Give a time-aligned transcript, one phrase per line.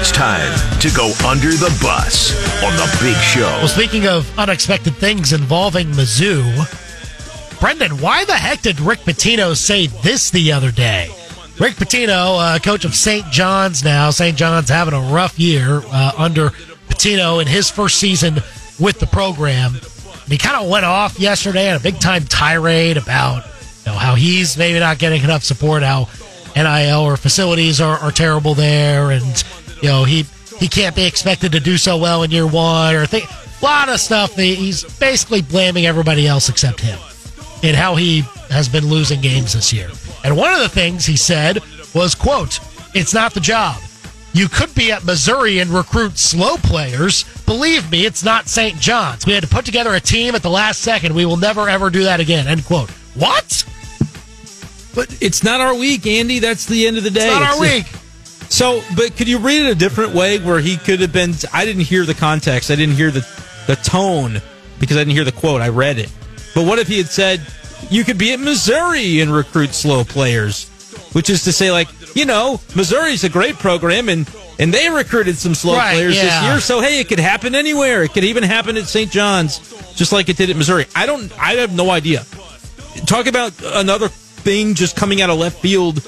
[0.00, 2.32] It's time to go under the bus
[2.64, 3.42] on the big show.
[3.42, 6.40] Well, speaking of unexpected things involving Mizzou,
[7.60, 11.10] Brendan, why the heck did Rick Pitino say this the other day?
[11.58, 13.26] Rick Pitino, uh, coach of St.
[13.26, 14.08] John's now.
[14.08, 14.38] St.
[14.38, 16.48] John's having a rough year uh, under
[16.88, 18.36] Pitino in his first season
[18.78, 19.74] with the program.
[19.74, 23.44] And he kind of went off yesterday on a big time tirade about
[23.84, 26.08] you know, how he's maybe not getting enough support, how
[26.56, 29.44] NIL or facilities are, are terrible there, and
[29.82, 30.24] you know he
[30.58, 33.88] he can't be expected to do so well in year one, or think a lot
[33.88, 34.34] of stuff.
[34.34, 36.98] That he's basically blaming everybody else except him
[37.62, 39.90] in how he has been losing games this year.
[40.24, 41.62] And one of the things he said
[41.94, 42.60] was, "quote
[42.94, 43.80] It's not the job."
[44.32, 47.24] You could be at Missouri and recruit slow players.
[47.46, 48.78] Believe me, it's not St.
[48.78, 49.26] John's.
[49.26, 51.14] We had to put together a team at the last second.
[51.16, 52.46] We will never ever do that again.
[52.46, 52.90] End quote.
[53.14, 53.64] What?
[54.94, 56.38] But it's not our week, Andy.
[56.38, 57.26] That's the end of the day.
[57.26, 57.86] It's not our week.
[58.60, 61.32] So, but could you read it a different way where he could have been?
[61.50, 62.70] I didn't hear the context.
[62.70, 63.26] I didn't hear the
[63.66, 64.42] the tone
[64.78, 65.62] because I didn't hear the quote.
[65.62, 66.12] I read it.
[66.54, 67.40] But what if he had said,
[67.88, 70.68] "You could be at Missouri and recruit slow players,"
[71.14, 75.38] which is to say, like, you know, Missouri's a great program and and they recruited
[75.38, 76.24] some slow Right, players yeah.
[76.24, 76.60] this year.
[76.60, 78.02] So hey, it could happen anywhere.
[78.02, 79.10] It could even happen at St.
[79.10, 79.58] John's,
[79.94, 80.84] just like it did at Missouri.
[80.94, 81.32] I don't.
[81.40, 82.26] I have no idea.
[83.06, 86.02] Talk about another thing just coming out of left field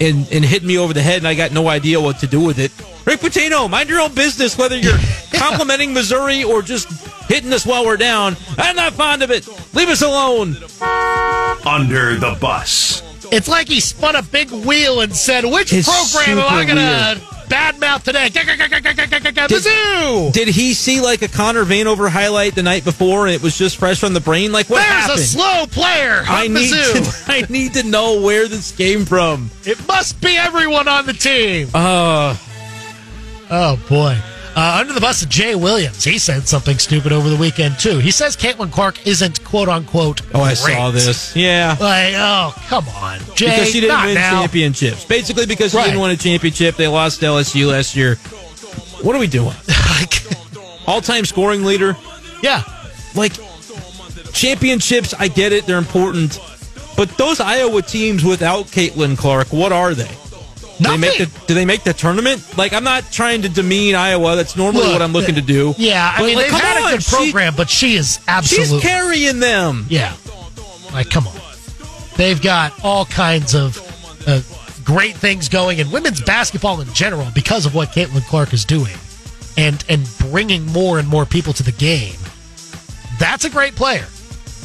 [0.00, 2.40] and and hitting me over the head, and I got no idea what to do
[2.40, 2.72] with it.
[3.06, 4.58] Rick Pitino, mind your own business.
[4.58, 4.98] Whether you're
[5.32, 6.88] complimenting Missouri or just
[7.28, 9.46] hitting us while we're down, I'm not fond of it.
[9.74, 10.56] Leave us alone.
[11.64, 13.05] Under the bus.
[13.36, 16.76] It's like he spun a big wheel and said, "Which It's program am I going
[16.76, 18.28] to badmouth today?"
[19.48, 20.32] Mizzou.
[20.32, 23.76] Did he see like a Connor Vanover highlight the night before, and it was just
[23.76, 24.52] fresh on the brain?
[24.52, 25.18] Like what There's happened?
[25.20, 26.22] a slow player.
[26.26, 27.24] I need Mizzou.
[27.26, 29.50] to, I need to know where this came from.
[29.64, 31.68] It must be everyone on the team.
[31.74, 32.36] Uh,
[33.48, 34.18] Oh boy.
[34.58, 37.98] Uh, under the bus of Jay Williams, he said something stupid over the weekend too.
[37.98, 40.22] He says Caitlin Clark isn't quote unquote.
[40.34, 40.56] oh, I great.
[40.74, 41.36] saw this.
[41.36, 41.76] Yeah.
[41.78, 43.46] Like, oh come on, Jay.
[43.50, 44.40] because she didn't win now.
[44.40, 45.04] championships.
[45.04, 45.86] Basically, because she Right.
[45.88, 48.14] didn't win a championship, they lost LSU last year.
[49.02, 49.54] What are we doing?
[49.90, 50.22] Like,
[50.88, 51.94] All-time scoring leader.
[52.42, 52.62] yeah,
[53.14, 53.32] Like
[54.32, 56.40] championships, I get it; they're important.
[56.96, 60.08] But those Iowa teams without Caitlin Clark, what are they?
[60.78, 62.56] Do they make the Do they make the tournament?
[62.58, 64.36] Like I'm not trying to demean Iowa.
[64.36, 65.74] That's normally Look, what I'm looking to do.
[65.78, 68.14] yeah, I But, mean like, they've had on, a good she- program, but she is
[68.16, 69.86] she's absolutely carrying them.
[69.88, 70.14] Yeah.
[70.92, 71.34] Like, come on.
[72.16, 73.78] They've got all kinds of
[74.26, 74.40] uh,
[74.84, 78.96] great things going in women's basketball in general because of what Caitlin Clark is doing
[79.58, 82.16] and, and bringing more and more people to the game.
[83.18, 84.06] That's a great player.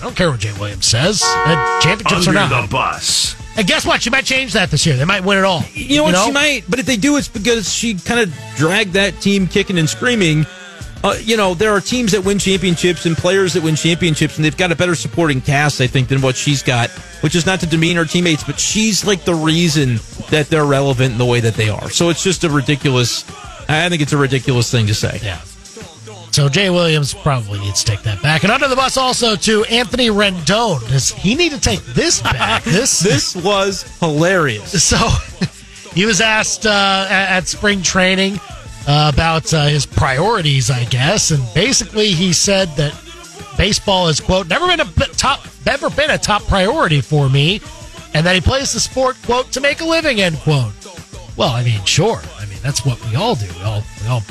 [0.00, 1.22] I don't care what Jay Williams says.
[1.24, 2.62] Uh, championships Under or not.
[2.62, 3.34] the bus.
[3.56, 4.02] And guess what?
[4.02, 4.96] She might change that this year.
[4.96, 5.62] They might win it all.
[5.72, 6.26] You know what?
[6.26, 9.78] She might, but if they do, it's because she kind of dragged that team kicking
[9.78, 10.44] and screaming.
[11.02, 14.44] Uh, you know, there are teams that win championships and players that win championships, and
[14.44, 16.90] they've got a better supporting cast, I think, than what she's got.
[17.22, 20.00] Which is not to demean her teammates, but she's like the reason
[20.30, 21.88] that they're relevant in the way that they are.
[21.90, 23.24] So it's just a ridiculous.
[23.68, 25.20] I think it's a ridiculous thing to say.
[25.22, 25.40] Yeah.
[26.36, 28.42] So Jay Williams probably needs to take that back.
[28.42, 30.86] And under the bus also to Anthony Rendon.
[30.90, 32.62] Does he need to take this back?
[32.64, 34.84] This This was hilarious.
[34.84, 34.98] So
[35.94, 38.38] he was asked uh, at, at spring training
[38.86, 42.92] uh, about uh, his priorities, I guess, and basically he said that
[43.56, 47.62] baseball is quote never been a top never been a top priority for me,
[48.12, 50.74] and that he plays the sport quote to make a living end quote.
[51.38, 53.46] Well, I mean, sure, I mean that's what we all do.
[53.56, 54.22] We all we all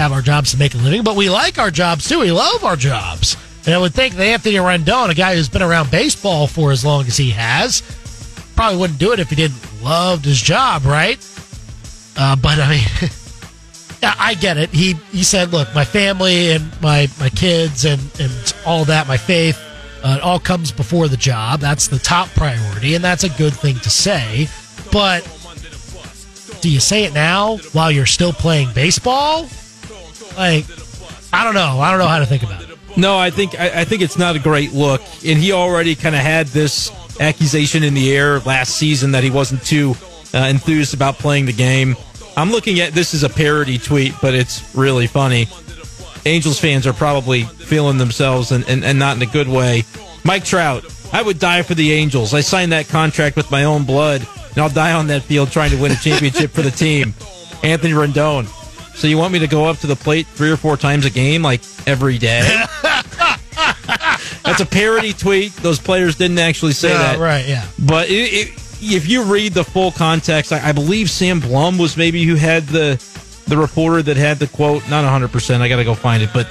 [0.00, 2.20] have our jobs to make a living, but we like our jobs too.
[2.20, 3.36] We love our jobs.
[3.66, 6.86] And I would think that Anthony Rendon, a guy who's been around baseball for as
[6.86, 7.82] long as he has,
[8.56, 11.18] probably wouldn't do it if he didn't love his job, right?
[12.16, 13.10] Uh, but I mean,
[14.02, 14.70] I get it.
[14.70, 19.18] He he said, "Look, my family and my my kids and and all that, my
[19.18, 19.60] faith,
[20.02, 21.60] uh, it all comes before the job.
[21.60, 24.48] That's the top priority, and that's a good thing to say.
[24.90, 25.20] But
[26.62, 29.46] do you say it now while you're still playing baseball?
[30.36, 30.64] Like,
[31.32, 31.80] I don't know.
[31.80, 32.70] I don't know how to think about it.
[32.96, 36.14] No, I think I, I think it's not a great look, and he already kind
[36.14, 36.90] of had this
[37.20, 39.94] accusation in the air last season that he wasn't too
[40.34, 41.96] uh, enthused about playing the game.
[42.36, 45.46] I'm looking at this as a parody tweet, but it's really funny.
[46.26, 49.84] Angels fans are probably feeling themselves and, and, and not in a good way.
[50.24, 52.34] Mike Trout, I would die for the Angels.
[52.34, 55.70] I signed that contract with my own blood, and I'll die on that field trying
[55.70, 57.14] to win a championship for the team.
[57.62, 58.48] Anthony Rendon.
[59.00, 61.10] So you want me to go up to the plate three or four times a
[61.10, 62.40] game, like every day?
[64.44, 65.52] That's a parody tweet.
[65.56, 67.18] Those players didn't actually say Yeah, that.
[67.18, 67.46] right?
[67.48, 67.66] Yeah.
[67.78, 68.48] But it, it,
[68.82, 72.66] if you read the full context, I, I believe Sam Blum was maybe who had
[72.66, 73.02] the
[73.48, 74.82] the reporter that had the quote.
[74.90, 75.28] Not 100.
[75.32, 76.46] percent I got to go find it, but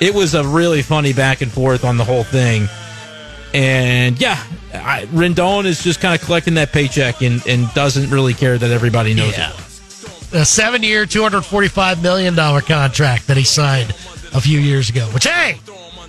[0.00, 2.68] it was a really funny back and forth on the whole thing.
[3.54, 4.42] And yeah,
[4.74, 8.70] I, Rendon is just kind of collecting that paycheck and, and doesn't really care that
[8.70, 9.50] everybody knows Yeah.
[9.52, 9.56] it.
[10.34, 13.90] A seven year, $245 million contract that he signed
[14.34, 15.58] a few years ago, which, hey,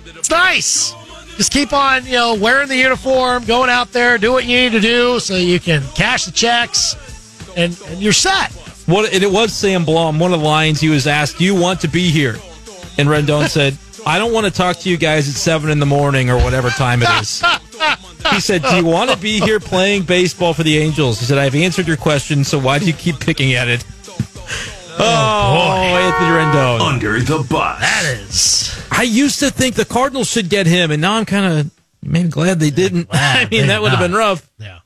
[0.06, 0.94] it's nice.
[1.36, 4.72] Just keep on, you know, wearing the uniform, going out there, do what you need
[4.72, 6.96] to do so you can cash the checks
[7.56, 8.52] and, and you're set.
[8.86, 10.18] What and it was Sam Blum.
[10.18, 12.36] One of the lines he was asked, "Do you want to be here?"
[12.98, 15.86] And Rendon said, "I don't want to talk to you guys at seven in the
[15.86, 17.42] morning or whatever time it is."
[18.30, 21.36] He said, "Do you want to be here playing baseball for the Angels?" He said,
[21.38, 23.84] "I've answered your question, so why do you keep picking at it?"
[24.98, 26.80] Oh, Anthony Rendon.
[26.80, 27.80] Under the bus.
[27.80, 28.86] That is.
[28.90, 31.70] I used to think the Cardinals should get him, and now I'm kind of
[32.02, 33.08] maybe glad they didn't.
[33.12, 34.48] I mean, that would have been rough.
[34.58, 34.80] Yeah.